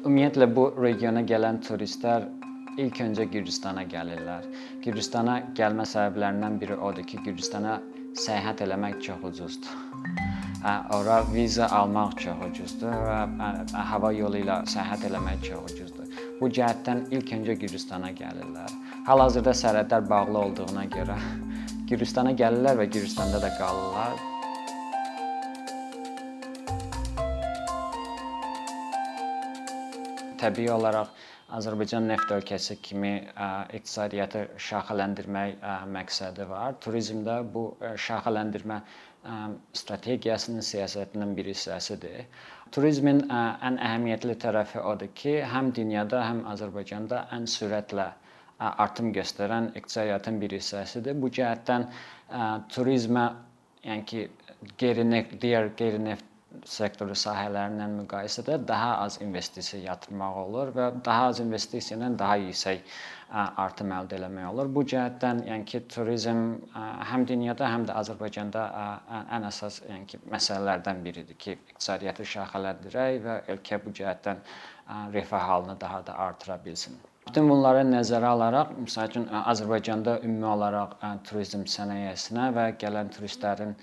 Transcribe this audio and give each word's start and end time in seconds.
Ümumiyyətlə 0.00 0.46
bu 0.56 0.62
regiona 0.80 1.20
gələn 1.28 1.58
turistlər 1.60 2.22
ilk 2.80 3.00
öncə 3.04 3.26
Gürcüstana 3.28 3.82
gəlirlər. 3.84 4.46
Gürcüstana 4.80 5.34
gəlmə 5.58 5.84
səbəblərindən 5.90 6.56
biri 6.62 6.78
odur 6.88 7.04
ki, 7.04 7.20
Gürcüstana 7.26 7.74
səyahət 8.16 8.62
eləmək 8.64 8.96
çox 9.04 9.26
ucuzdur. 9.28 9.76
Ora 10.96 11.18
viza 11.34 11.68
almaq 11.76 12.16
çox 12.24 12.46
ucuzdur 12.48 12.96
və 12.96 13.84
hava 13.92 14.14
yolu 14.16 14.40
ilə 14.40 14.62
səyahət 14.72 15.04
eləmək 15.10 15.44
çox 15.50 15.74
ucuzdur. 15.74 16.18
Bu 16.40 16.48
cəhətdən 16.48 17.06
ilk 17.18 17.36
öncə 17.36 17.60
Gürcüstana 17.60 18.16
gəlirlər. 18.16 18.72
Hal-hazırda 19.04 19.52
sərhədlər 19.62 20.08
bağlı 20.08 20.44
olduğuna 20.46 20.88
görə 20.96 21.20
Gürcüstana 21.92 22.32
gəlirlər 22.40 22.80
və 22.80 22.88
Gürcüstanda 22.88 23.44
da 23.44 23.52
qalırlar. 23.60 24.16
Təbii 30.40 30.70
olaraq 30.72 31.12
Azərbaycan 31.58 32.06
neft 32.06 32.30
ölkəsi 32.30 32.76
kimi 32.86 33.12
iqtisadiyyatı 33.74 34.44
şaxələndirmək 34.68 35.64
məqsədi 35.96 36.46
var. 36.50 36.76
Turizmdə 36.84 37.40
bu 37.54 37.64
şaxələndirmə 38.06 38.78
strategiyasının, 39.76 40.62
siyasətinin 40.64 41.34
bir 41.36 41.50
hissəsidir. 41.50 42.22
Turizmin 42.72 43.24
ən 43.34 43.76
əhəmiyyətli 43.82 44.38
tərəfi 44.44 44.80
odur 44.92 45.10
ki, 45.18 45.34
həm 45.54 45.72
dünyada, 45.76 46.22
həm 46.28 46.44
Azərbaycanda 46.54 47.26
ən 47.36 47.50
sürətlə 47.50 48.06
artım 48.70 49.10
göstərən 49.16 49.72
iqtisadiyyatın 49.80 50.40
bir 50.40 50.54
hissəsidir. 50.56 51.18
Bu 51.20 51.32
cəhətdən 51.34 51.88
turizmə, 52.72 53.26
yəni 53.84 54.06
ki, 54.12 54.26
qeyri-neft, 54.80 55.36
digər 55.42 55.72
qeyri-neft 55.76 56.29
sektoru 56.66 57.14
sahələrlə 57.18 57.86
müqayisədə 57.92 58.58
daha 58.68 58.90
az 59.04 59.18
investisiya 59.22 59.82
yatırmaq 59.84 60.38
olur 60.44 60.72
və 60.76 60.86
daha 61.06 61.28
az 61.30 61.40
investisiya 61.44 61.98
ilə 61.98 62.10
daha 62.22 62.36
yüksək 62.42 62.82
artım 63.64 63.92
əldə 63.94 64.18
etmək 64.18 64.48
olur. 64.50 64.70
Bu 64.74 64.82
cəhətdən, 64.92 65.44
yəni 65.46 65.68
ki, 65.72 65.82
turizm 65.94 66.40
həm 67.10 67.26
dünyada, 67.30 67.68
həm 67.74 67.86
də 67.90 67.94
Azərbaycanda 68.00 68.64
ən 69.36 69.46
əsas, 69.50 69.82
yəni 69.90 70.10
ki, 70.10 70.22
məsələlərdən 70.34 71.04
biridir 71.06 71.38
ki, 71.44 71.56
iqtisadiyyatı 71.74 72.26
şaxələndirək 72.34 73.22
və 73.28 73.38
ölkə 73.54 73.78
bu 73.84 73.94
cəhətdən 74.00 74.42
rifah 75.14 75.48
halını 75.52 75.80
daha 75.80 76.02
da 76.06 76.18
artıra 76.26 76.58
bilsin. 76.64 76.98
Bütün 77.28 77.48
bunları 77.50 77.82
nəzərə 77.86 78.28
alaraq, 78.34 78.70
məsəl 78.84 79.10
üçün 79.10 79.26
Azərbaycanda 79.40 80.16
ümumi 80.26 80.46
olaraq 80.50 80.94
turizm 81.28 81.66
sənayesinə 81.74 82.48
və 82.56 82.64
gələn 82.80 83.12
turistlərin 83.16 83.74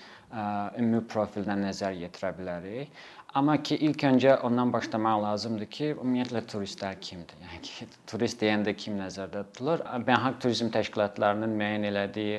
ümumi 0.82 1.04
profilinə 1.14 1.56
nəzər 1.62 1.96
yetirə 2.02 2.34
bilərik. 2.40 2.98
Amma 3.36 3.58
ki 3.64 3.76
ilk 3.76 4.04
öncə 4.08 4.38
ondan 4.48 4.70
başlamaq 4.72 5.18
lazımdır 5.22 5.68
ki, 5.76 5.88
ümumiyyətlə 5.94 6.42
turistlər 6.48 6.96
kimdir? 7.04 7.36
Yəni 7.44 7.58
ki, 7.68 7.88
turist 8.08 8.40
deyəndə 8.40 8.72
kim 8.80 8.96
nəzərdə 9.02 9.42
tutulur? 9.50 9.84
Beynəlxalq 10.08 10.38
turizm 10.46 10.70
təşkilatlarının 10.72 11.58
müəyyən 11.60 11.88
elədiyi 11.90 12.38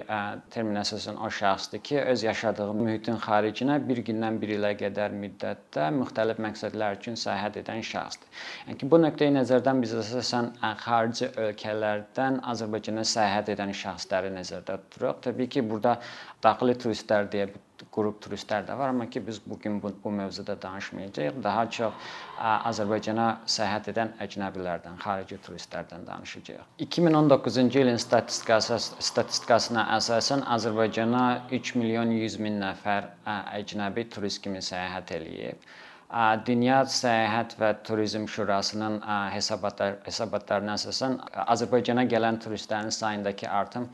termin 0.55 0.81
əsasən 0.81 1.21
o 1.21 1.29
şəxsdir 1.41 1.83
ki, 1.91 1.99
öz 2.15 2.25
yaşadığı 2.29 2.71
mühitin 2.81 3.21
xaricinə 3.27 3.77
bir 3.91 4.01
gündən 4.09 4.41
bir 4.41 4.55
ilə 4.57 4.73
qədər 4.81 5.15
müddətdə 5.27 5.91
müxtəlif 6.01 6.43
məqsədlər 6.49 6.99
üçün 7.03 7.21
səyahət 7.21 7.61
edən 7.63 7.85
şəxsdir. 7.93 8.43
Yəni 8.67 8.81
ki, 8.81 8.91
bu 8.91 9.03
nöqteyi 9.05 9.37
nəzərdən 9.37 9.85
biz 9.85 9.95
əsasən 10.03 10.53
xarici 10.87 11.31
ölkələrdən 11.45 12.43
Azərbaycana 12.57 13.05
səyahət 13.13 13.53
edən 13.59 13.77
şəxsləri 13.85 14.33
nəzərdə 14.41 14.81
tuturuq. 14.89 15.25
Təbii 15.29 15.53
ki, 15.53 15.69
burada 15.69 15.99
daxili 16.43 16.81
turistlər 16.81 17.29
deyə 17.29 17.53
qrup 17.95 18.21
turistlər 18.25 18.67
də 18.69 18.77
var, 18.79 18.93
amma 18.93 19.07
ki 19.11 19.23
biz 19.27 19.41
bu 19.47 19.59
gün 19.59 19.83
bu, 19.83 19.93
bu 20.05 20.11
mövzuda 20.11 20.57
danışmayacağıq. 20.63 21.41
Daha 21.45 21.65
çox 21.71 22.11
Azərbaycana 22.41 23.29
səyahət 23.47 23.91
edən 23.95 24.15
əcnəbilərdən, 24.25 25.01
xarici 25.05 25.41
turistlərdən 25.47 26.07
danışacağıq. 26.07 26.69
2019-cu 26.87 27.83
ilin 27.85 28.01
statistikası 28.03 28.79
statistikasına 28.83 29.89
əsasən 29.99 30.47
Azərbaycana 30.59 31.27
3 31.51 31.75
milyon 31.81 32.15
100 32.21 32.39
min 32.47 32.61
nəfər 32.63 33.13
əcnəbi 33.61 34.09
turist 34.15 34.43
kimi 34.43 34.65
səyahət 34.65 35.15
eləyib. 35.21 35.69
Dünya 36.49 36.79
Səyahət 36.89 37.59
və 37.61 37.75
Turizm 37.85 38.23
Şurasının 38.33 39.03
hesabatlar 39.35 39.99
hesabatlarına 40.07 40.79
əsasən 40.81 41.19
Azərbaycana 41.45 42.07
gələn 42.09 42.41
turistlərin 42.41 42.89
sayındakı 42.89 43.51
artım 43.53 43.91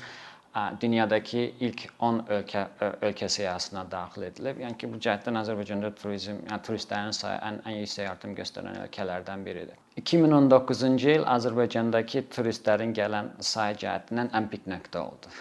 dünyadakı 0.81 1.38
ilk 1.66 1.87
10 1.98 2.19
ölkə 2.37 2.65
ölkə 3.03 3.28
siyahısına 3.28 3.84
daxil 3.91 4.26
edilib. 4.28 4.60
Yəni 4.62 4.78
ki, 4.78 4.91
bu 4.92 5.00
cəhətdən 5.06 5.38
Azərbaycanda 5.41 5.91
turizm, 5.98 6.38
yəni 6.48 6.60
turistlərin 6.69 7.16
sayı 7.16 7.41
ən, 7.48 7.59
ən 7.66 7.81
yüksək 7.81 8.10
artım 8.10 8.37
göstərən 8.38 8.78
ölkələrdən 8.84 9.43
biridir. 9.47 9.81
2019-cu 10.00 11.10
il 11.16 11.26
Azərbaycandakı 11.37 12.25
turistlərin 12.37 12.94
gələn 12.94 13.32
sayı 13.54 13.81
cəhətindən 13.82 14.31
ən 14.38 14.48
pik 14.53 14.70
nöqtə 14.70 15.03
oldu. 15.03 15.34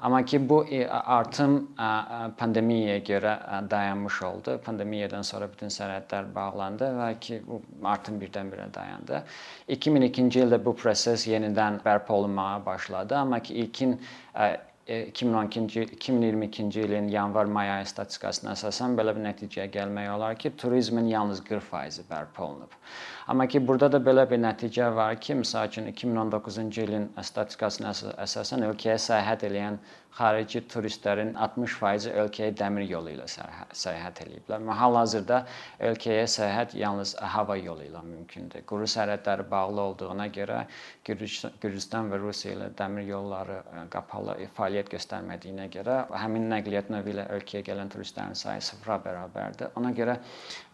Amma 0.00 0.24
ki 0.24 0.48
bu 0.48 0.64
e, 0.66 0.88
artım 0.88 1.56
pandemiyaya 2.38 2.98
görə 2.98 3.34
dayanmış 3.70 4.22
oldu. 4.22 4.60
Pandemiyadan 4.64 5.22
sonra 5.22 5.48
bütün 5.52 5.72
sərhədlər 5.72 6.30
bağlandı 6.34 6.90
və 7.00 7.10
ki 7.20 7.42
bu 7.46 7.60
artım 7.84 8.20
birdən-birə 8.22 8.68
dayandı. 8.74 9.22
2002-ci 9.68 10.44
ildə 10.46 10.60
bu 10.64 10.74
proses 10.76 11.26
yenidən 11.28 11.80
bərpa 11.84 12.14
olunmağa 12.14 12.66
başladı, 12.66 13.16
amma 13.16 13.40
ki 13.42 13.54
ilkin 13.54 14.00
2012-ci 14.88 15.80
2022-ci 15.80 16.80
ilin 16.80 17.08
yanvar-may 17.08 17.70
ayı 17.70 17.86
statistikasına 17.86 18.54
əsasən 18.56 18.96
belə 18.98 19.12
bir 19.14 19.22
nəticəyə 19.26 19.68
gəlmək 19.76 20.08
olar 20.14 20.38
ki, 20.40 20.50
turizmin 20.56 21.06
yalnız 21.06 21.42
40% 21.46 22.08
bərpa 22.10 22.44
olunub. 22.44 22.74
Amma 23.28 23.46
ki 23.46 23.60
burada 23.68 23.92
da 23.92 24.00
belə 24.02 24.24
bir 24.30 24.40
nəticə 24.42 24.88
var 24.96 25.20
ki, 25.20 25.36
məsəl 25.42 25.68
üçün 25.70 25.90
2019-cu 25.92 26.86
ilin 26.88 27.06
statistikasına 27.22 27.92
əsasən 28.26 28.66
ölkəyə 28.70 28.96
səyahət 29.06 29.46
edən 29.50 29.78
xarici 30.16 30.60
turistlərin 30.70 31.32
60% 31.38 32.14
ölkəyə 32.22 32.52
dəmir 32.58 32.86
yolu 32.90 33.12
ilə 33.14 33.26
səyahət 33.30 34.22
ediblər. 34.24 34.64
Hal-hazırda 34.80 35.40
ölkəyə 35.90 36.26
səyahət 36.30 36.74
yalnız 36.80 37.14
hava 37.34 37.56
yolu 37.60 37.86
ilə 37.86 38.02
mümkündür. 38.04 38.64
Quru 38.68 38.88
sərhədləri 38.90 39.46
bağlı 39.50 39.80
olduğuna 39.86 40.26
görə 40.34 40.64
Gürcüstan 41.06 42.10
və 42.10 42.20
Rusiya 42.22 42.54
ilə 42.56 42.70
dəmir 42.78 43.06
yolları 43.08 43.60
e, 43.60 43.84
qapalı 43.92 44.36
fəaliyyət 44.56 44.90
göstərmədiyinə 44.96 45.68
görə 45.74 46.00
həmin 46.22 46.48
nəqliyyat 46.52 46.90
növü 46.92 47.14
ilə 47.14 47.28
ölkəyə 47.36 47.64
gələn 47.70 47.92
turistlərin 47.92 48.38
sayı 48.38 48.64
sıfıra 48.66 48.98
bərabərdir. 49.06 49.72
Ona 49.80 49.94
görə 49.96 50.18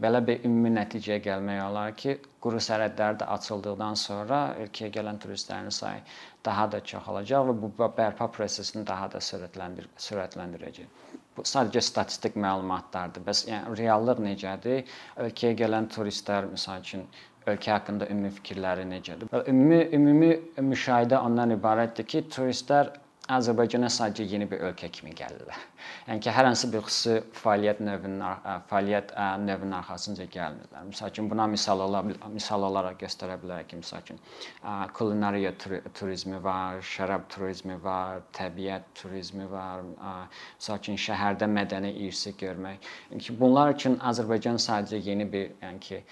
belə 0.03 0.23
bir 0.27 0.49
ümumi 0.49 0.75
nəticəyə 0.79 1.21
gəlmək 1.29 1.63
olar 1.69 1.95
ki, 2.01 2.17
quru 2.47 2.61
sərhədlər 2.63 3.21
də 3.21 3.29
açıldıqdan 3.37 3.97
sonra 4.01 4.41
ölkəyə 4.65 4.93
gələn 4.99 5.21
turistlərin 5.23 5.73
sayı 5.75 6.03
daha 6.47 6.67
da 6.73 6.81
çoxalacaq 6.93 7.51
və 7.51 7.55
bu 7.63 7.71
bərpa 8.01 8.31
prosesini 8.39 8.87
daha 8.87 9.11
da 9.13 9.23
sürətləndir 9.29 9.89
sürətləndirəcək. 10.07 11.07
Bu 11.37 11.45
sadəcə 11.45 11.83
statistik 11.85 12.37
məlumatlardır. 12.41 13.25
Bəs 13.27 13.45
yəni 13.51 13.79
reallıq 13.81 14.23
necədir? 14.25 14.85
Ölkəyə 15.25 15.57
gələn 15.63 15.89
turistlər 15.93 16.49
məsəl 16.53 16.85
üçün 16.87 17.03
ölkə 17.51 17.75
haqqında 17.75 18.09
ümumi 18.13 18.31
fikirləri 18.39 18.87
necədir? 18.93 19.33
Ümumi 19.53 19.83
ümumi 19.99 20.31
müşahidə 20.71 21.21
ondan 21.21 21.53
ibarətdir 21.59 22.09
ki, 22.13 22.25
turistlər 22.37 22.95
Azərbaycana 23.27 23.89
sadəcə 23.91 24.25
yeni 24.31 24.47
bir 24.47 24.61
ölkə 24.69 24.87
kimi 24.95 25.11
gəlirlər. 25.19 25.63
Yəni 26.07 26.23
ki, 26.23 26.31
hər 26.31 26.47
hansı 26.47 26.69
bir 26.71 26.85
xüsusi 26.87 27.17
fəaliyyət 27.35 27.81
növünün 27.83 28.21
fəaliyyət 28.71 29.11
növünün 29.43 29.75
arxasınca 29.81 30.27
gəlmirlər. 30.31 30.85
Məsəl 30.93 31.11
üçün 31.11 31.31
buna 31.33 31.49
misal 31.51 31.83
ola 31.83 32.05
misal 32.07 32.67
olaraq 32.69 33.01
göstərə 33.01 33.35
bilərək 33.43 33.73
ki, 33.73 33.81
məsəl 33.81 34.05
üçün 34.05 34.23
kulinariya 34.95 35.53
turizmi 35.99 36.39
var, 36.45 36.79
şərab 36.93 37.27
turizmi 37.35 37.81
var, 37.83 38.23
təbiət 38.39 38.87
turizmi 39.03 39.51
var, 39.51 39.83
məsəl 39.99 40.81
üçün 40.85 41.03
şəhərdə 41.09 41.51
mədəni 41.51 41.97
irsi 42.07 42.37
görmək. 42.39 42.91
Yəni 43.11 43.27
ki, 43.27 43.39
bunlar 43.43 43.75
üçün 43.75 43.99
Azərbaycan 44.07 44.63
sadəcə 44.63 45.03
yeni 45.03 45.27
bir, 45.35 45.51
yəni 45.67 45.83
ki, 45.83 46.03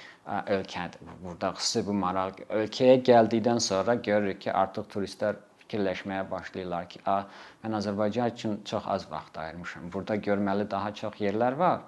ölkədir. 0.58 1.14
Burada 1.22 1.55
xüsusi 1.61 1.87
bir 1.87 2.02
maraq 2.02 2.46
ölkəyə 2.50 3.02
gəldikdən 3.06 3.62
sonra 3.62 4.00
görürük 4.02 4.49
ki, 4.49 4.55
artıq 4.64 4.90
turistlər 4.90 5.38
fikirləşməyə 5.75 6.29
başlayırlar 6.31 6.88
ki, 6.88 7.00
a, 7.06 7.25
mən 7.65 7.79
Azərbaycan 7.81 8.35
üçün 8.35 8.61
çox 8.65 8.87
az 8.87 9.06
vaxt 9.11 9.38
ayırmışam. 9.38 9.91
Burada 9.93 10.17
görməli 10.17 10.71
daha 10.71 10.94
çox 10.94 11.21
yerlər 11.21 11.59
var. 11.59 11.81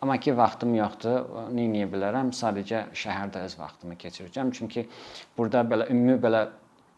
Amma 0.00 0.16
ki 0.20 0.36
vaxtım 0.36 0.74
yoxdur. 0.78 1.26
Nə 1.52 1.66
edə 1.66 1.90
bilərəm? 1.92 2.30
Sadəcə 2.32 2.86
şəhərdə 2.94 3.42
öz 3.44 3.58
vaxtımı 3.58 3.98
keçirəcəm. 3.98 4.52
Çünki 4.54 4.86
burada 5.36 5.64
belə 5.66 5.90
ümumi 5.90 6.16
belə 6.22 6.46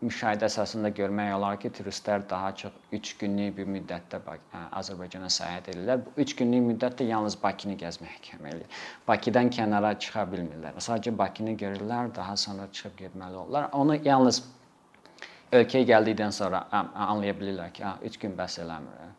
müşahidə 0.05 0.47
əsasında 0.49 0.93
görmək 0.97 1.32
olar 1.37 1.59
ki, 1.61 1.71
turistlər 1.77 2.23
daha 2.29 2.55
çox 2.56 2.77
3 2.93 3.17
günlük 3.21 3.56
bir 3.56 3.67
müddətdə 3.69 4.21
Azərbaycana 4.81 5.29
səyahət 5.32 5.73
edirlər. 5.75 6.05
Bu 6.05 6.15
3 6.25 6.37
günlük 6.38 6.65
müddətdə 6.69 7.09
yalnız 7.09 7.37
Bakını 7.43 7.77
gəzməyə 7.81 8.21
kömək 8.29 8.55
edir. 8.55 8.79
Bakıdan 9.09 9.50
kənara 9.56 9.93
çıxa 9.99 10.25
bilmirlər. 10.32 10.81
Sadəcə 10.81 11.17
Bakını 11.19 11.56
görürlər, 11.65 12.15
daha 12.17 12.37
sonra 12.37 12.69
çıxıb 12.73 12.97
getməli 13.00 13.37
olurlar. 13.43 13.69
Onu 13.73 13.97
yalnız 14.05 14.43
ölkəyə 15.52 15.87
gəldikdən 15.88 16.32
sonra 16.35 16.62
anlaya 16.73 17.35
bilirlər 17.37 17.73
ki, 17.75 17.85
3 18.06 18.19
gün 18.23 18.37
bəs 18.38 18.58
eləmir. 18.62 19.11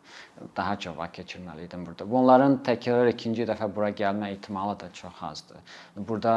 Daha 0.56 0.76
çox 0.80 0.96
vaxt 0.96 1.14
keçirməli 1.20 1.66
idim 1.68 1.84
burada. 1.86 2.06
Bunların 2.10 2.58
təkrar 2.66 3.10
ikinci 3.12 3.46
dəfə 3.48 3.68
bura 3.74 3.90
gəlmə 4.00 4.32
ehtimalı 4.32 4.78
da 4.80 4.90
çox 4.92 5.22
azdır. 5.28 5.78
Burada 5.96 6.34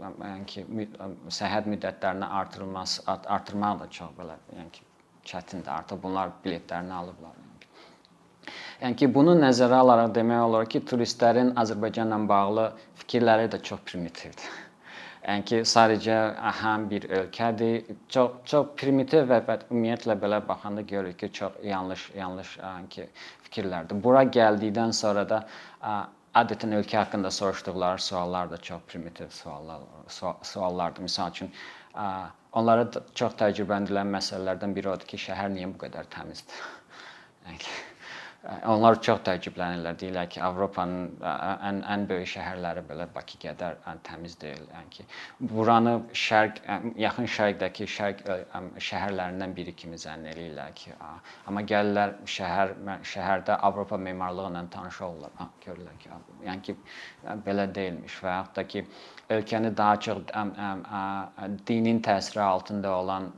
yəni 0.00 0.46
ki, 0.52 0.66
səyahət 1.28 1.70
müddətlərini 1.74 2.30
artırılması 2.40 3.02
artırmaq 3.10 3.80
da 3.82 3.90
çox 3.98 4.14
belə, 4.18 4.38
yəni 4.58 4.70
ki, 4.78 4.86
çətindir. 5.32 5.72
Artıq 5.78 6.02
bunlar 6.02 6.34
biletlərini 6.44 6.94
alıblar. 7.02 7.40
Yəni 8.82 8.98
ki, 9.00 9.08
bunu 9.14 9.34
nəzərə 9.38 9.80
alaraq 9.82 10.14
demək 10.14 10.42
olar 10.48 10.68
ki, 10.70 10.82
turistlərin 10.90 11.54
Azərbaycanla 11.60 12.18
bağlı 12.28 12.68
fikirləri 13.02 13.50
də 13.52 13.62
çox 13.62 13.82
primitivdir. 13.90 14.63
Yəni 15.24 15.44
ki, 15.48 15.58
sadəcə 15.68 16.16
həm 16.60 16.82
bir 16.90 17.06
ölkədir. 17.18 17.94
Çox 18.12 18.34
çox 18.50 18.66
primitiv 18.80 19.30
və 19.30 19.38
ümumiyyətlə 19.56 20.18
belə 20.20 20.40
baxanda 20.48 20.84
görürük 20.90 21.18
ki, 21.22 21.30
çox 21.38 21.56
yanlış 21.64 22.10
yanlış 22.18 22.50
yəni 22.58 22.90
ki, 22.96 23.06
fikirlərdir. 23.46 24.02
Bura 24.04 24.24
gəldikdən 24.36 24.92
sonra 24.98 25.24
da 25.30 25.40
adətən 26.42 26.76
ölkə 26.80 26.98
haqqında 27.00 27.30
soruşduqları 27.38 28.04
suallar 28.08 28.50
da 28.50 28.60
çox 28.68 28.84
primitiv 28.92 29.32
suallar 29.38 29.88
suallardır. 30.52 31.08
Məsəl 31.08 31.32
üçün 31.36 31.52
onlara 32.60 32.84
çox 33.14 33.40
təcrübələndirilən 33.40 34.12
məsələlərdən 34.18 34.76
biri 34.76 34.92
odur 34.92 35.08
ki, 35.14 35.24
şəhər 35.28 35.52
niyə 35.56 35.72
bu 35.72 35.80
qədər 35.86 36.12
təmizdir? 36.18 36.62
Yəni 37.48 37.93
Onlar 38.44 38.98
çox 39.00 39.22
təəccüblənirlər. 39.24 39.94
Deyirlər 40.00 40.26
ki, 40.32 40.40
Avropanın 40.44 41.06
ən 41.68 41.78
ən 41.94 42.02
böyük 42.08 42.28
şəhərləri 42.34 42.82
belə 42.88 43.06
Bakı 43.14 43.38
qədər 43.40 43.78
təmiz 44.04 44.34
deyil. 44.42 44.66
Yəni 44.74 44.90
ki, 44.96 45.06
buranı 45.52 45.94
şərq 46.24 46.60
yaxın 47.00 47.28
şərqdəki 47.36 47.88
şərq 47.94 48.20
şəhərlərindən 48.88 49.54
biri 49.56 49.72
kimi 49.80 49.96
zənn 50.00 50.28
eləyirlər 50.34 50.74
ki, 50.80 50.92
amma 51.48 51.64
gəlirlər 51.72 52.14
şəhər 52.34 52.74
şəhərdə 53.14 53.56
Avropa 53.70 53.96
memarlığı 54.08 54.50
ilə 54.52 54.64
tanış 54.76 55.00
olurlar. 55.08 55.48
Görürlər 55.64 55.96
ki, 56.04 56.12
yəni 56.50 56.68
ki, 56.68 56.76
belə 57.48 57.66
deyilmiş 57.80 58.20
və 58.26 58.36
yaxud 58.36 58.60
da 58.60 58.66
ki, 58.74 58.84
ölkəni 59.38 59.72
daha 59.76 59.96
çox 60.04 60.20
dinin 61.72 62.04
təsiri 62.04 62.44
altında 62.44 62.96
olan 62.98 63.32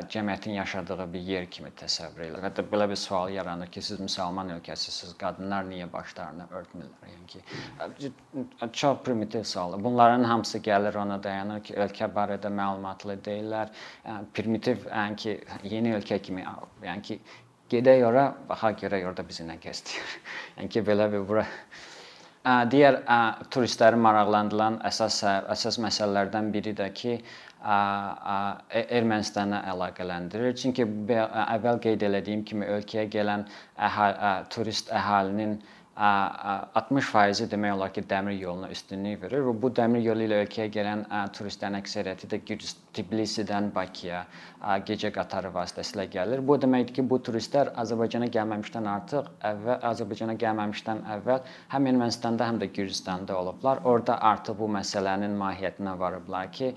cəmiyyətin 0.00 0.52
yaşadığı 0.52 1.12
bir 1.12 1.20
yer 1.20 1.46
kimi 1.50 1.70
təsəvvür 1.80 2.24
edirlər. 2.26 2.42
Hətta 2.48 2.64
belə 2.72 2.88
bir 2.90 2.98
sual 2.98 3.30
yaranır 3.34 3.70
ki, 3.74 3.82
siz 3.82 4.00
müsəlman 4.00 4.50
ölkəsisiz, 4.56 5.12
qadınlar 5.20 5.66
niyə 5.68 5.86
başlarını 5.92 6.46
örtmürlər? 6.60 7.12
Yəni 7.12 7.26
ki, 8.00 8.12
çox 8.72 8.98
primitiv 9.06 9.44
suallar. 9.50 9.84
Bunların 9.84 10.24
hamısı 10.24 10.58
gəlir 10.58 10.98
ona 10.98 11.22
dayanır 11.22 11.62
ki, 11.64 11.78
ölkə 11.86 12.10
barədə 12.18 12.50
məlumatlı 12.60 13.18
deyillər. 13.28 13.72
Primitiv, 14.34 14.86
yəni 14.90 15.16
ki, 15.16 15.38
yeni 15.76 15.94
ölkə 15.98 16.20
kimi, 16.22 16.46
yəni 16.82 17.08
ki, 17.10 17.20
gedək 17.70 18.06
ora, 18.08 18.28
baxaq 18.48 18.84
görək 18.84 19.10
orada 19.10 19.28
bizi 19.28 19.46
nə 19.46 19.60
gözləyir. 19.62 20.14
yəni 20.58 20.74
ki, 20.76 20.86
belə 20.90 21.10
bir 21.12 21.28
bura 21.28 21.46
Digər 22.44 22.98
turistləri 23.54 23.96
maraqlandıran 24.04 24.74
əsas 24.84 25.22
əsas 25.54 25.78
məsələlərdən 25.80 26.50
biri 26.52 26.74
də 26.76 26.90
ki, 26.92 27.14
Ermənistana 27.64 29.62
əlaqələndirir. 29.72 30.52
Çünki 30.60 30.84
əvvəl 30.84 31.80
qeyd 31.86 32.04
etdiyim 32.10 32.42
kimi 32.44 32.68
ölkəyə 32.68 33.06
gələn 33.14 33.46
əhali, 33.88 34.34
turist 34.52 34.92
əhalinin 34.92 35.56
60% 35.96 37.48
demək 37.54 37.76
olar 37.78 37.94
ki, 37.96 38.04
dəmir 38.12 38.36
yoluna 38.36 38.68
üstünlük 38.76 39.22
verir 39.24 39.46
və 39.48 39.56
bu 39.64 39.72
dəmir 39.80 40.04
yolu 40.04 40.28
ilə 40.28 40.42
ölkəyə 40.44 40.68
gələn 40.76 41.06
turistlərin 41.38 41.80
əksəriyyəti 41.80 42.28
də 42.34 42.42
Gürcüstan, 42.44 42.83
Tbilisidən 42.94 43.70
Bakıya 43.74 44.24
gecə 44.88 45.10
qatarı 45.12 45.50
vasitəsilə 45.52 46.06
gəlir. 46.12 46.40
Bu 46.46 46.56
deməkdir 46.60 46.94
ki, 46.96 47.04
bu 47.10 47.18
turistlər 47.26 47.72
Azərbaycana 47.80 48.28
gəlməmişdən 48.32 48.86
artıq 48.88 49.28
əvvəl 49.50 49.82
Azərbaycana 49.90 50.36
gəlməmişdən 50.40 51.02
əvvəl 51.16 51.42
həm 51.74 51.88
Ermənistanda, 51.90 52.46
həm 52.48 52.60
də 52.62 52.70
Gürcüstanda 52.76 53.36
olublar. 53.36 53.82
Orda 53.84 54.16
artıq 54.30 54.56
bu 54.58 54.70
məsələnin 54.78 55.34
mahiyyətinə 55.40 55.96
varıblar 56.00 56.52
ki, 56.54 56.72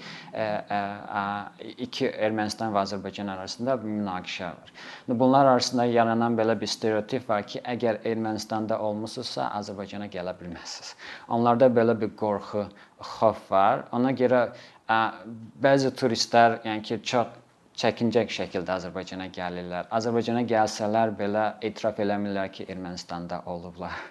iki 1.88 2.12
Ermənistan 2.12 2.74
və 2.76 2.84
Azərbaycan 2.84 3.32
arasında 3.38 3.78
münaqişə 3.84 4.52
var. 4.52 4.74
Bunlar 5.08 5.54
arasında 5.54 5.86
yaranan 5.86 6.36
belə 6.38 6.60
bir 6.60 6.68
stereotip 6.68 7.30
var 7.30 7.48
ki, 7.48 7.64
əgər 7.64 8.02
Ermənistanda 8.04 8.80
olmusunuzsa, 8.84 9.52
Azərbaycana 9.62 10.10
gələ 10.12 10.36
bilməzsiniz. 10.42 10.96
Onlarda 11.30 11.72
belə 11.72 11.96
bir 12.02 12.12
qorxu, 12.20 12.68
xof 12.98 13.52
var. 13.52 13.86
Ona 13.94 14.12
görə 14.18 14.48
bəzi 14.88 15.92
turistlər, 16.00 16.62
yəni 16.66 16.84
ki, 16.88 17.00
çox 17.04 17.36
çəkincək 17.78 18.32
şəkildə 18.34 18.78
Azərbaycana 18.80 19.28
gəlirlər. 19.36 19.90
Azərbaycana 19.94 20.44
gəlsələr 20.50 21.14
belə 21.20 21.48
etiraf 21.68 22.00
eləmirlər 22.02 22.52
ki, 22.56 22.68
Ermənistanda 22.74 23.44
olublar. 23.46 23.98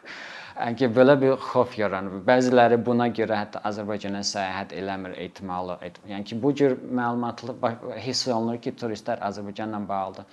Yəni 0.56 0.78
ki, 0.80 0.86
belə 0.96 1.18
bir 1.20 1.34
xof 1.50 1.74
yaranır. 1.76 2.22
Bəziləri 2.24 2.78
buna 2.84 3.10
görə 3.12 3.42
hətta 3.42 3.60
Azərbaycana 3.68 4.22
səyahət 4.24 4.70
eləmir 4.78 5.12
ehtimalı. 5.20 5.76
Yəni 6.08 6.24
ki, 6.30 6.38
bu 6.40 6.54
cür 6.56 6.78
məlumatlı 6.80 7.56
hiss 8.00 8.24
olunur 8.32 8.56
ki, 8.64 8.72
turistlər 8.80 9.20
Azərbaycanla 9.26 9.82
bağlı 9.88 10.24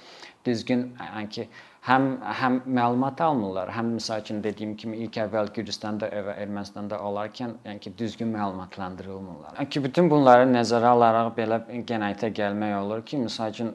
düzgün, 0.48 0.86
yəni 1.02 1.30
ki, 1.36 1.48
həm 1.88 2.08
həm 2.40 2.60
məlumat 2.80 3.22
almırlar, 3.22 3.72
həm 3.76 3.94
məsəl 3.98 4.24
üçün 4.24 4.42
dediyim 4.44 4.76
kimi 4.80 5.02
ilk 5.04 5.20
əvvəl 5.26 5.52
Gürcüstanda 5.56 6.08
və 6.08 6.38
Ermənistanda 6.46 7.00
olarkən, 7.10 7.58
yəni 7.68 7.84
ki, 7.84 7.94
düzgün 8.00 8.32
məlumatlandırılmırlar. 8.38 9.58
Yəni 9.60 9.70
ki, 9.76 9.84
bütün 9.88 10.12
bunları 10.12 10.48
nəzərə 10.52 10.94
alaraq 10.96 11.34
belə 11.40 11.60
qənaətə 11.90 12.32
gəlmək 12.40 12.78
olur 12.80 13.04
ki, 13.10 13.20
məsəl 13.26 13.56
üçün 13.56 13.74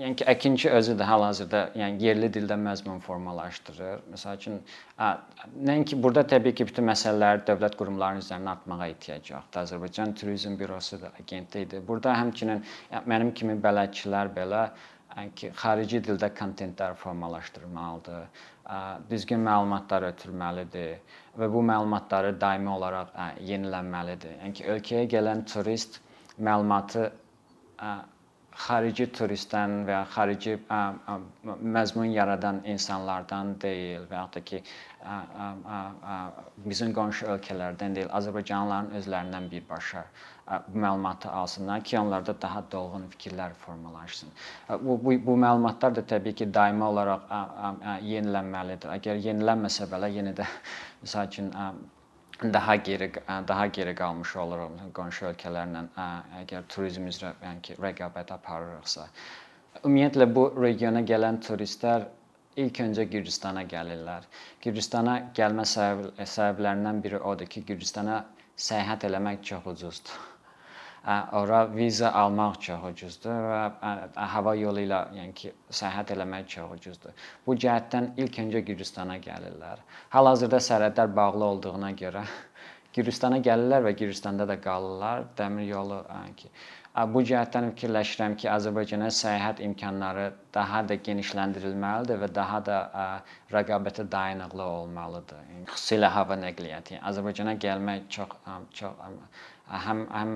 yəni 0.00 0.16
ki, 0.20 0.26
əkinçi 0.32 0.70
özü 0.76 0.94
də 1.00 1.08
hal-hazırda 1.08 1.64
yəni 1.80 2.06
yerli 2.06 2.30
dildə 2.32 2.56
məzmun 2.62 3.02
formalaşdırır. 3.04 4.06
Məsəl 4.14 4.38
üçün, 4.38 4.60
nəinki 5.66 5.98
burada 6.02 6.22
təbii 6.30 6.54
ki, 6.54 6.68
bütün 6.70 6.86
məsələləri 6.92 7.42
dövlət 7.50 7.74
qurumlarının 7.80 8.22
üzərinə 8.22 8.54
atmağa 8.54 8.86
ehtiyac 8.86 9.32
yoxdur. 9.32 9.64
Azərbaycan 9.64 10.14
Turizm 10.20 10.54
Bürosu 10.62 11.00
da 11.02 11.10
agentlikdir. 11.18 11.82
Burada 11.90 12.14
həmçinin 12.22 12.62
yəni, 12.62 13.04
mənim 13.10 13.34
kimi 13.34 13.58
bələdçilər 13.66 14.32
belə 14.38 14.64
xarici 15.62 16.00
dildə 16.06 16.30
kontentlər 16.38 16.94
formalaşdırmalıdır, 17.00 18.44
düzgün 19.10 19.42
məlumatlar 19.46 20.06
ötürməlidir 20.10 21.16
və 21.40 21.48
bu 21.52 21.62
məlumatları 21.72 22.36
daimi 22.40 22.70
olaraq 22.70 23.16
yenilənməlidir. 23.48 24.36
Yəni 24.44 24.58
ki, 24.58 24.68
ölkəyə 24.76 25.08
gələn 25.16 25.44
turist 25.50 26.00
məlumatı 26.38 27.10
xarici 28.58 29.06
turistdən 29.14 29.84
və 29.86 29.92
ya 29.92 30.04
xarici 30.14 30.56
məzmun 31.76 32.10
yaradan 32.12 32.60
insanlardan 32.64 33.54
deyil 33.62 34.06
və 34.10 34.16
ya 34.16 34.26
da 34.34 34.42
ki 34.50 34.62
bizim 36.66 36.92
qonşu 36.96 37.28
ölkələrdən 37.34 37.94
deyil, 37.96 38.10
Azərbaycanlıların 38.18 38.98
özlərindən 39.00 39.50
birbaşa 39.50 40.04
bu 40.68 40.78
məlumatı 40.78 41.30
alsınlar 41.30 41.84
ki, 41.84 41.98
onlarda 41.98 42.34
daha 42.42 42.64
dolğun 42.72 43.06
fikirlər 43.12 43.54
formalaşsın. 43.54 44.28
Bu, 44.68 44.98
bu 45.04 45.14
bu 45.26 45.36
məlumatlar 45.46 45.94
da 45.94 46.02
təbii 46.02 46.34
ki, 46.34 46.54
daimi 46.54 46.84
olaraq 46.84 47.30
yenilənməlidir. 48.02 48.90
Əgər 48.98 49.22
yenilənməsə 49.28 49.86
belə 49.92 50.10
yenə 50.10 50.34
də 50.34 50.48
məsəl 51.04 51.30
üçün 51.30 51.52
daha 52.42 52.76
geri 52.76 53.12
daha 53.48 53.66
geri 53.66 53.94
qalmış 53.94 54.36
oluruq 54.42 54.78
qonşu 54.96 55.26
ölkələrlə 55.30 55.84
əgər 56.40 56.64
turizm 56.74 57.10
üzrə 57.10 57.34
yəni 57.42 57.62
ki, 57.66 57.76
rəqabət 57.84 58.32
aparırıqsa. 58.36 59.06
Ümumiyyətlə 59.84 60.26
bu 60.34 60.46
regiona 60.62 61.04
gələn 61.12 61.40
turistlər 61.46 62.08
ilk 62.56 62.82
öncə 62.86 63.06
Gürcüstana 63.12 63.62
gəlirlər. 63.74 64.26
Gürcüstana 64.64 65.20
gəlmə 65.36 65.68
səbəb, 65.74 66.10
səbəblərindən 66.34 67.04
biri 67.04 67.22
odur 67.32 67.52
ki, 67.54 67.64
Gürcüstana 67.68 68.24
səyahət 68.70 69.08
eləmək 69.10 69.42
çox 69.52 69.72
ucuzdur 69.74 70.29
ora 71.32 71.66
viza 71.74 72.12
almaq 72.12 72.58
çox 72.60 72.84
ucuzdur 72.90 73.46
və 73.50 73.60
hava 74.34 74.54
yolu 74.58 74.84
ilə, 74.84 75.00
yəni 75.16 75.32
ki, 75.34 75.52
səyahət 75.72 76.12
eləmək 76.16 76.48
çox 76.54 76.74
ucuzdur. 76.76 77.14
Bu 77.46 77.56
cəhətdən 77.56 78.12
ilk 78.20 78.40
öncə 78.44 78.60
Gürcüstana 78.66 79.16
gəlirlər. 79.24 79.80
Hal-hazırda 80.12 80.60
sərhədlər 80.66 81.14
bağlı 81.16 81.44
olduğuna 81.44 81.92
görə 82.02 82.26
Gürcüstana 82.96 83.40
gəlirlər 83.40 83.86
və 83.88 83.94
Gürcüstanda 84.02 84.48
da 84.48 84.60
qalırlar. 84.60 85.24
Dəmir 85.38 85.70
yolu, 85.70 86.02
yəni 86.10 86.36
ki, 86.42 86.52
bu 87.14 87.22
cəhətdən 87.22 87.70
fikirləşirəm 87.72 88.36
ki, 88.42 88.48
Azərbaycana 88.50 89.08
səyahət 89.14 89.60
imkanları 89.64 90.24
daha 90.52 90.82
da 90.88 90.96
genişləndirilməlidir 91.08 92.18
və 92.20 92.28
daha 92.34 92.60
da 92.66 92.78
rəqabətə 93.54 94.04
dayanıqlı 94.12 94.62
olmalıdır. 94.62 95.44
Yəni, 95.52 95.68
xüsusilə 95.70 96.10
hava 96.12 96.36
nəqliyyatı. 96.44 96.98
Yəni, 96.98 97.04
Azərbaycana 97.12 97.54
gəlmək 97.64 98.08
çox 98.16 98.34
çox 98.82 99.06
həm 99.70 100.00
həm 100.10 100.32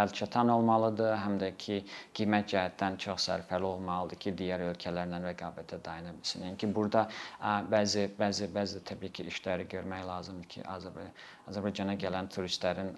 əlçatan 0.00 0.50
olmalıdır, 0.54 1.12
həm 1.20 1.36
də 1.42 1.50
ki, 1.60 1.78
qiymət 2.16 2.48
cəhətdən 2.54 2.96
çox 3.04 3.26
sərfəli 3.28 3.68
olmalıdır 3.68 4.20
ki, 4.24 4.32
digər 4.38 4.64
ölkələrlə 4.70 5.20
rəqabətə 5.26 5.80
dayana 5.84 6.14
bilsin. 6.16 6.46
Yəni 6.48 6.60
ki, 6.62 6.70
burada 6.78 7.04
bəzi 7.72 8.06
bəzi 8.18 8.48
bəzi 8.54 8.80
təbii 8.90 9.12
ki, 9.18 9.28
işləri 9.32 9.68
görmək 9.74 10.06
lazımdır 10.08 10.50
ki, 10.56 10.64
Azərbaycana 11.50 11.98
gələn 12.00 12.30
turistlərin 12.32 12.94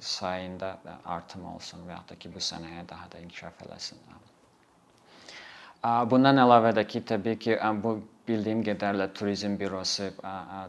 sayında 0.00 0.72
artım 1.04 1.46
olsun 1.54 1.84
və 1.86 1.96
ya 1.98 2.02
da 2.08 2.16
ki, 2.16 2.32
bu 2.34 2.42
sənaye 2.50 2.88
daha 2.88 3.12
da 3.12 3.22
inkişaf 3.24 3.62
eləsin. 3.68 4.00
Bundan 6.10 6.40
əlavə 6.42 6.72
də 6.80 6.86
ki, 6.88 7.04
təbii 7.06 7.38
ki, 7.38 7.58
bu 7.82 7.98
bildiyim 8.28 8.62
qədərlə 8.66 9.06
turizm 9.14 9.54
bürosu, 9.60 10.10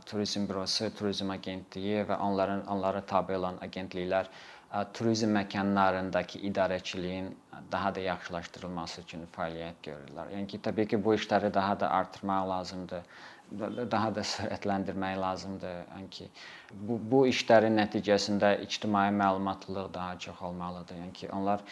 turizm 0.09 0.45
bürosu, 0.49 0.91
turizm 0.97 1.31
agentliyi 1.33 2.05
və 2.09 2.19
onların 2.27 2.67
onlara 2.73 3.01
tabe 3.01 3.37
olan 3.37 3.57
agentliklər 3.65 4.29
turizm 4.93 5.31
məkanlarındakı 5.37 6.41
idarəçiliyin 6.49 7.29
daha 7.71 7.95
da 7.95 7.99
yaxşılaşdırılması 7.99 9.01
üçün 9.01 9.23
fəaliyyət 9.35 9.79
görürlər. 9.87 10.33
Yəni 10.35 10.47
ki, 10.51 10.59
təbii 10.67 10.87
ki, 10.91 10.99
bu 11.03 11.15
işləri 11.15 11.53
daha 11.53 11.79
da 11.79 11.91
artırmaq 11.99 12.49
lazımdır 12.49 13.03
daha 13.91 14.09
da 14.15 14.23
sürətləndirmək 14.27 15.15
lazımdır. 15.21 15.77
Yəni 15.93 16.27
bu 16.89 16.97
bu 17.11 17.21
işlərin 17.29 17.79
nəticəsində 17.79 18.49
ictimai 18.65 19.07
məlumatlılıq 19.15 19.87
daha 19.93 20.17
çox 20.25 20.41
olmalıdır. 20.49 20.99
Yəni 21.03 21.13
ki, 21.19 21.29
onlar 21.37 21.63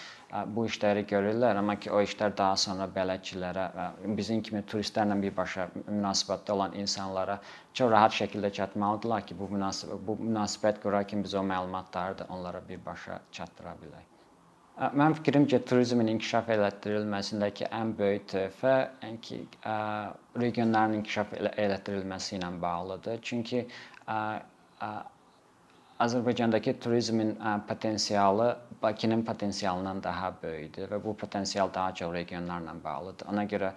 bu 0.55 0.65
işləri 0.69 1.05
görürlər, 1.11 1.59
amma 1.59 1.75
ki, 1.75 1.91
o 1.91 2.01
işlər 2.07 2.37
daha 2.37 2.55
sonra 2.55 2.87
bələdçilərə 2.95 3.67
və 3.75 4.15
bizim 4.21 4.41
kimi 4.41 4.63
turistlərlə 4.71 5.19
birbaşa 5.27 5.67
münasibətdə 5.83 6.57
olan 6.57 6.79
insanlara 6.79 7.39
çox 7.73 7.91
rahat 7.91 8.17
şəkildə 8.21 8.53
çatmalıdırlar 8.61 9.27
ki, 9.27 9.39
bu 9.39 9.51
münasibət 9.51 10.03
bu 10.07 10.19
münasibət 10.23 10.83
qurarkən 10.83 11.23
biz 11.27 11.35
o 11.35 11.43
məlumatları 11.53 12.19
da 12.23 12.29
onlara 12.29 12.67
birbaşa 12.69 13.21
çatdıra 13.31 13.77
bilək. 13.83 14.14
Mənim 14.75 15.13
fikrimcə 15.15 15.61
turizmin 15.63 16.09
inkişaf 16.11 16.49
elətdirilməsindəki 16.51 17.67
ən 17.77 17.91
böyük 17.99 18.25
töhfə 18.31 18.71
yəni 19.03 19.19
ki, 19.27 19.37
regionların 20.41 20.97
inkişaf 20.97 21.31
elətdirilməsi 21.39 22.35
ilə 22.37 22.49
bağlıdır. 22.61 23.21
Çünki 23.29 23.61
Azərbaycandakı 26.05 26.73
turizmin 26.79 27.37
potensialı 27.67 28.57
Bakının 28.81 29.23
potensialından 29.25 30.03
daha 30.03 30.33
böyükdür 30.43 30.91
və 30.91 30.99
bu 31.03 31.13
potensial 31.17 31.69
daha 31.73 31.93
çox 31.95 32.13
regionlarla 32.13 32.73
bağlıdır. 32.83 33.27
Ona 33.31 33.45
görə 33.53 33.69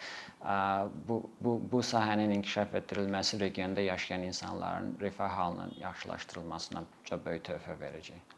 bu 1.08 1.20
bu 1.40 1.54
bu 1.72 1.82
sahənin 1.92 2.34
inkişaf 2.40 2.74
etdirilməsi 2.74 3.40
regionda 3.40 3.80
yaşayan 3.80 4.22
insanların 4.32 4.96
rifah 5.00 5.30
halının 5.38 5.72
yaxşılaşdırılmasına 5.80 6.84
çox 7.04 7.24
böyük 7.26 7.46
töhfə 7.52 7.78
verəcək. 7.84 8.37